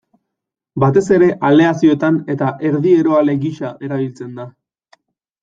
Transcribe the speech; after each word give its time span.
Batez 0.83 1.03
ere 1.17 1.27
aleazioetan 1.49 2.17
eta 2.37 2.49
erdieroale 2.71 3.37
gisa 3.45 3.71
erabiltzen 3.91 4.35
da. 4.43 4.49